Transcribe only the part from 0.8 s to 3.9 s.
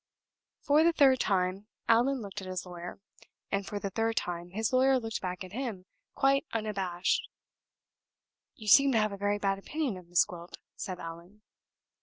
the third time Allan looked at his lawyer. And for